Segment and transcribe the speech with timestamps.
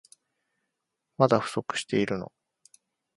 [1.19, 2.31] まだ不足してるの？